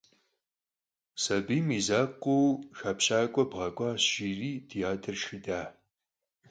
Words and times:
«Sabiym 1.23 1.67
yi 1.73 1.81
zakhue 1.87 2.59
şşıxepş 2.77 3.37
bğek'uaş»,- 3.51 4.03
jji'eri 4.11 4.51
di 4.69 4.79
ader 4.91 5.15
şşxıdaş. 5.19 5.67